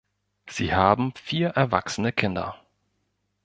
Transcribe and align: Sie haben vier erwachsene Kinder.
Sie 0.49 0.73
haben 0.73 1.13
vier 1.15 1.49
erwachsene 1.49 2.11
Kinder. 2.11 2.59